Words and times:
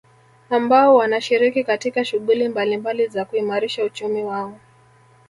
Ambao 0.49 0.95
wanashiriki 0.95 1.63
katika 1.63 2.05
shuhguli 2.05 2.47
mbalimbali 2.49 3.07
za 3.07 3.25
kuimarisha 3.25 3.83
uchumi 3.85 4.23
wao 4.23 4.59